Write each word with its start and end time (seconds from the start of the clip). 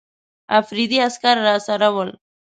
افریدي 0.59 0.97
عسکر 1.07 1.35
راسره 1.47 1.89
ول. 1.95 2.09